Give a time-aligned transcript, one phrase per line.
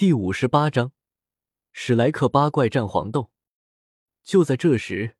[0.00, 0.92] 第五十八章，
[1.72, 3.28] 史莱克八怪战黄豆。
[4.24, 5.14] 就在这时，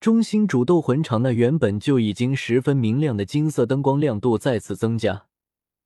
[0.00, 5.26] 中心主斗魂场那原本就已经十分明亮的金色灯光亮度再次增加，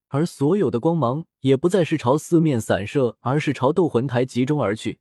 [0.08, 5.00] 而所有的光芒也不再是朝四面散射，而是朝斗魂台集中而去，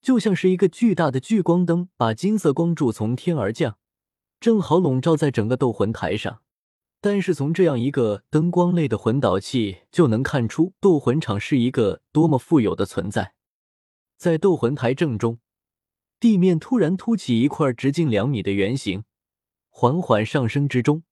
[0.00, 3.76] 就像是一个巨大的聚光灯，把金色光柱从天而降，
[4.40, 6.40] 正好笼罩在整个斗魂台上。
[7.04, 13.34] 但是从这样一个灯光类的魂导器就能看出，斗魂场是一个多么富有的存在。
[14.16, 15.38] 在斗魂台正中，
[16.18, 19.04] 地面突然凸起一块直径两米的圆形，
[19.68, 21.02] 缓缓上升之中，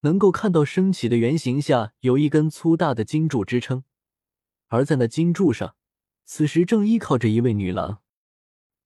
[0.00, 3.84] 能够看到升起的圆形下有一根粗大的金柱支撑，
[4.66, 5.76] 而在那金柱上，
[6.24, 8.00] 此时正依靠着一位女郎。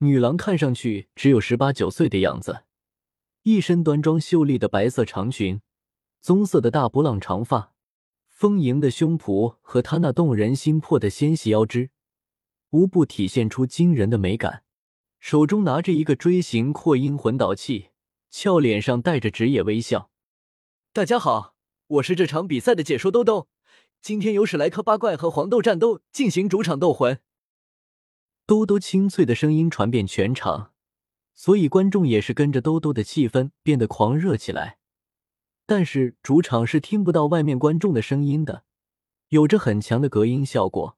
[0.01, 2.65] 女郎看上去只有十八九岁的样子，
[3.45, 5.63] 一身端庄秀丽的白色长裙。
[6.27, 7.73] 棕色的大波浪长发，
[8.27, 11.91] 丰盈的胸脯和她那动人心魄的纤细腰肢，
[12.71, 14.65] 无不体现出惊人的美感。
[15.21, 17.91] 手中拿着一个锥形扩音魂导器，
[18.29, 20.11] 俏脸上带着职业微笑。
[20.93, 21.55] 大家好，
[21.87, 23.47] 我是这场比赛的解说兜兜。
[24.03, 27.21] 今天由史莱克八怪和黄豆战斗进行主场斗魂。
[28.45, 30.73] 兜兜清脆的声音传遍全场，
[31.37, 34.79] 所以观众也是跟着兜兜的气氛变得狂热起来。
[35.67, 38.65] 但是主场是听不到外面观众的声音的，
[39.29, 40.97] 有着很强的隔音效果。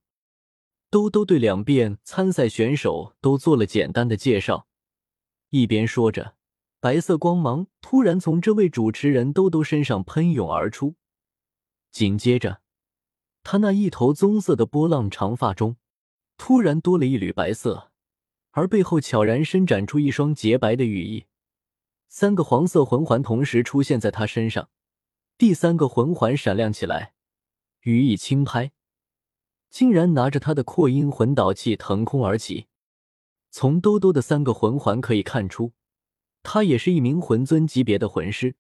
[0.91, 4.67] 兜兜对两边参赛选手都做了简单的介绍，
[5.51, 6.35] 一边说着，
[6.81, 10.95] 白色光芒突然从这位主持人兜兜身上喷涌而出，
[11.91, 12.61] 紧接着，
[13.43, 15.77] 他那一头棕色的波浪长发中
[16.37, 17.91] 突然多了一缕白色，
[18.51, 21.25] 而背后悄然伸展出一双洁白的羽翼。
[22.09, 24.71] 三个黄色魂环同时出现在他身上，
[25.37, 27.13] 第三个魂环闪亮起来，
[27.83, 28.73] 羽翼轻拍，
[29.69, 32.67] 竟然拿着他的扩音魂导器腾空而起。
[33.51, 35.73] 从兜兜的三个魂环可以看出，
[36.43, 38.57] 他也是一名魂尊级别的魂师。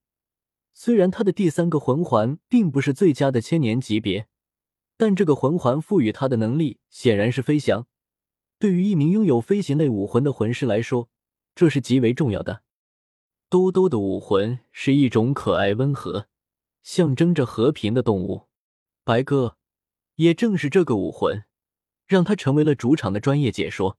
[0.75, 4.29] 虽然他的第三个魂环并不是最佳的千年级别，
[4.97, 7.87] 但这个魂环赋予他的能力显然是飞翔。
[8.59, 11.09] 对于一名拥有飞行类武魂的魂师来说，
[11.55, 12.63] 这是极为重要的。
[13.51, 16.27] 兜兜的武魂是一种可爱温和、
[16.83, 18.49] 象征着和平的动物。
[19.05, 19.57] 白哥，
[20.17, 21.45] 也正是这个武魂，
[22.07, 23.97] 让他成为了主场的专业解说。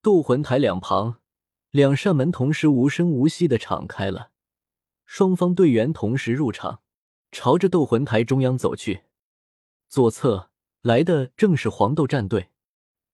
[0.00, 1.18] 斗魂台两旁，
[1.72, 4.30] 两扇门同时无声无息的敞开了，
[5.04, 6.82] 双方队员同时入场，
[7.32, 9.02] 朝着斗魂台中央走去。
[9.88, 10.50] 左侧
[10.82, 12.50] 来的正是黄豆战队，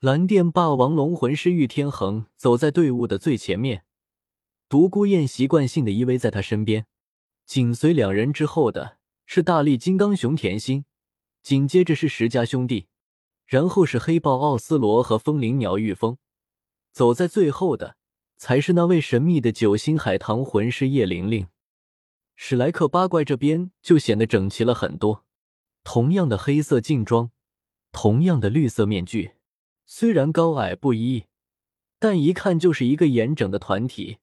[0.01, 3.87] 蓝电霸王龙魂师玉天恒走在队伍的最前面。
[4.69, 6.87] 独孤雁习惯性的依偎在他身边，
[7.47, 10.85] 紧随两人之后的是大力金刚熊甜心，
[11.43, 12.87] 紧接着是石家兄弟，
[13.47, 16.19] 然后是黑豹奥斯罗和风铃鸟玉峰，
[16.93, 17.97] 走在最后的
[18.37, 21.49] 才是那位神秘的九星海棠魂师叶玲玲。
[22.37, 25.25] 史莱克八怪这边就显得整齐了很多，
[25.83, 27.31] 同样的黑色劲装，
[27.91, 29.33] 同样的绿色面具，
[29.87, 31.25] 虽然高矮不一，
[31.99, 34.19] 但一看就是一个严整的团体。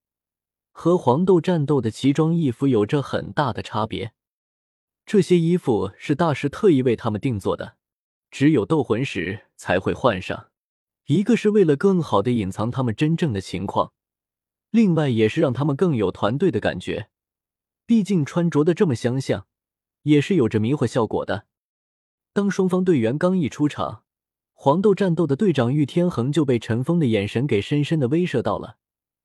[0.77, 4.11] 和黄豆战斗的奇装异服有着很大的差别，
[5.05, 7.77] 这些衣服是大师特意为他们定做的，
[8.29, 10.49] 只有斗魂时才会换上。
[11.05, 13.93] 一个是为了更好的隐藏他们真正的情况，
[14.69, 17.09] 另外也是让他们更有团队的感觉。
[17.85, 19.47] 毕竟穿着的这么相像，
[20.03, 21.45] 也是有着迷惑效果的。
[22.33, 24.03] 当双方队员刚一出场，
[24.51, 28.77] 黄豆战斗的队长玉天恒就被陈峰的眼神给深深的威慑到了，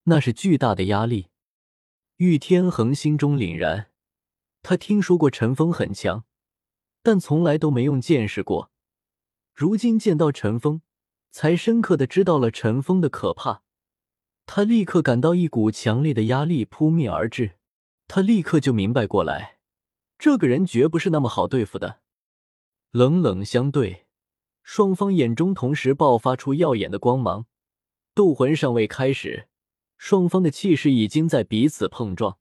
[0.04, 1.26] 那是巨大的压力。
[2.20, 3.86] 玉天恒心中凛然，
[4.62, 6.26] 他听说过陈峰很强，
[7.02, 8.70] 但从来都没用见识过。
[9.54, 10.82] 如今见到陈峰，
[11.30, 13.62] 才深刻的知道了陈峰的可怕。
[14.44, 17.52] 他立刻感到一股强烈的压力扑面而至，
[18.06, 19.56] 他立刻就明白过来，
[20.18, 22.00] 这个人绝不是那么好对付的。
[22.90, 24.04] 冷冷相对，
[24.62, 27.46] 双方眼中同时爆发出耀眼的光芒。
[28.12, 29.48] 斗魂尚未开始。
[30.00, 32.38] 双方的气势已经在彼此碰撞。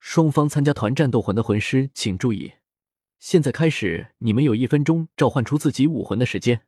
[0.00, 2.54] 双方参加团战斗魂的魂师，请注意，
[3.18, 6.62] 现在开始，你们有一分钟召唤出自己武魂的时间。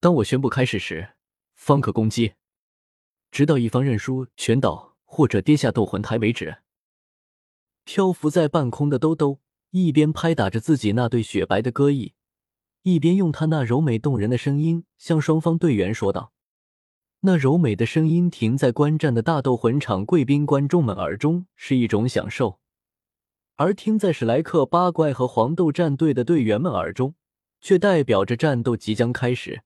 [0.00, 1.10] 当我宣布开始时，
[1.54, 2.32] 方可攻击，
[3.30, 6.56] 直到一方认输、全倒或者跌下斗魂台为止。
[7.84, 9.38] 漂浮在半空的兜兜
[9.70, 12.14] 一边拍打着自己那对雪白的歌翼，
[12.82, 16.33] 一边用他那柔美动人的声音向双方队员说道。
[17.26, 22.60] 那柔美的声音停在观战的大斗魂场贵宾观众们耳中是一种享受，
[23.54, 27.14] 而听在史莱克八怪和黄豆战队的队员们耳中，
[27.62, 29.62] 却代表着战斗即将开始。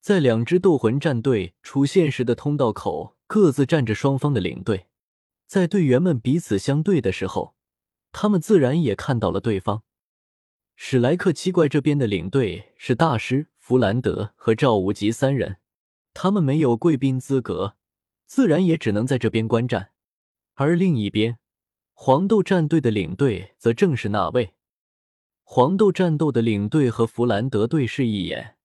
[0.00, 4.86] 在两支斗魂战队出现时的通道口，各自站着双方的领队。
[5.46, 7.54] 在队员们彼此相对的时候，
[8.12, 9.82] 他们自然也看到了对方。
[10.74, 15.58] 史莱克七怪这边的领队是大师弗兰德和赵无极三人，
[16.14, 17.76] 他们没有贵宾资格，
[18.26, 19.92] 自然也只能在这边观战。
[20.54, 21.38] 而另一边，
[21.92, 24.54] 黄豆战队的领队则正是那位。
[25.42, 28.56] 黄豆战斗的领队和弗兰德对视一眼，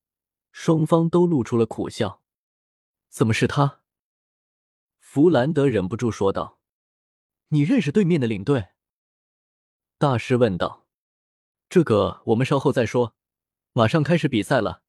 [0.51, 2.21] 双方都露出了苦笑。
[3.09, 3.81] 怎么是他？
[5.00, 6.59] 弗兰德忍不住说道
[7.50, 8.67] ：“你认识对面的领队？”
[9.97, 10.85] 大师问道。
[11.69, 13.15] “这个我们稍后再说，
[13.73, 14.83] 马上开始比赛了。”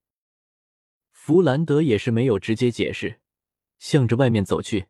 [1.28, 3.20] 弗兰德也是没有直接解释，
[3.78, 4.86] 向着外面走去。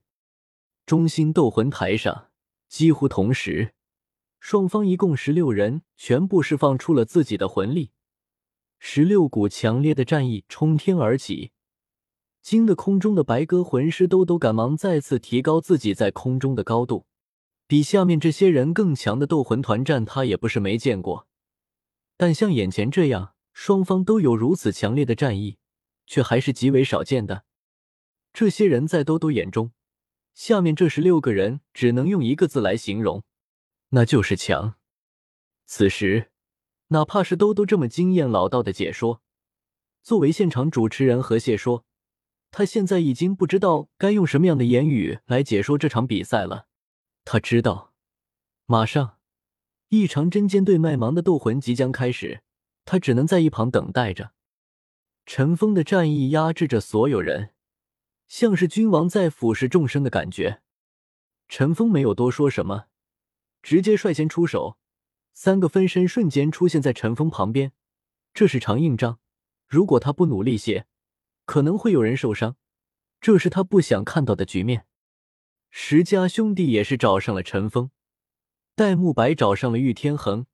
[0.86, 2.28] 中心斗魂台上，
[2.68, 3.74] 几乎同时。
[4.38, 7.90] 双方一共十六人，全部释放出了自己的魂力，
[8.78, 11.50] 十六股强烈的战意冲天而起，
[12.40, 17.06] 惊得空中的白鸽魂师都都赶忙再次提高自己在空中的高度。
[17.66, 21.26] 比下面这些人更强的斗魂团战，他也不是没见过，
[22.16, 25.58] 但像眼前这样，双方都有如此强烈的战意，
[26.08, 27.44] 却还是极为少见的。
[28.32, 29.72] 这些人在兜兜眼中，
[30.34, 33.22] 下面这十六个人只能用一个字来形容。
[33.90, 34.74] 那就是强。
[35.66, 36.30] 此时，
[36.88, 39.22] 哪怕是兜兜这么经验老道的解说，
[40.02, 41.84] 作为现场主持人和解说，
[42.50, 46.66] 他现在已经不知道该用什么样的言语来解说这场比赛了。
[47.24, 47.92] 他知道，
[48.64, 49.18] 马上
[49.88, 52.42] 一场针尖对麦芒的斗魂即将开始，
[52.86, 54.32] 他只能在一旁等待着。
[55.28, 57.50] 尘封的战意压制着所有人，
[58.28, 60.62] 像是君王在俯视众生的感觉。
[61.48, 62.86] 陈峰没有多说什么。
[63.62, 64.78] 直接率先出手，
[65.34, 67.72] 三个分身瞬间出现在陈峰旁边。
[68.32, 69.18] 这是场硬仗，
[69.66, 70.86] 如果他不努力些，
[71.44, 72.56] 可能会有人受伤。
[73.20, 74.86] 这是他不想看到的局面。
[75.68, 77.90] 石家兄弟也是找上了陈峰，
[78.74, 80.46] 戴沐白找上了玉天恒。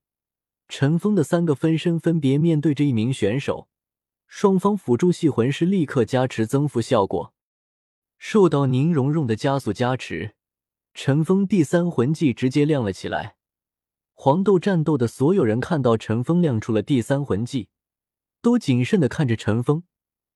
[0.66, 3.68] 陈峰的三个分身分别面对着一名选手，
[4.36, 7.32] 双方辅助系魂师立刻加持增幅效果，
[8.18, 10.34] 受到宁荣荣的加速加持。
[10.92, 13.36] 陈峰第三魂技直接亮了起来，
[14.12, 17.68] 黄豆战斗的所有人看到陈峰亮出了第三魂技，
[18.42, 19.84] 都谨慎的看着陈峰。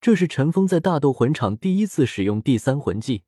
[0.01, 3.25] 这是陈峰在大斗魂场第一次使用第三魂技。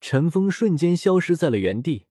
[0.00, 2.06] 陈峰瞬间消失在了原地，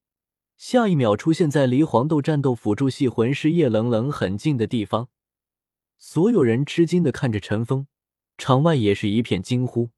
[0.56, 5.08] 下一秒出现在离黄豆战斗辅助系魂师叶冷冷很近的地方。
[5.98, 7.86] 所有人吃惊的看着陈峰，
[8.36, 9.90] 场外也是一片惊呼。